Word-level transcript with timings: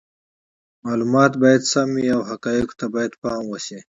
معلومات 0.85 1.31
باید 1.41 1.61
سم 1.71 1.87
وي 1.95 2.05
او 2.15 2.21
حقایقو 2.29 2.77
ته 2.79 2.85
باید 2.93 3.11
پام 3.21 3.43
وشي. 3.47 3.77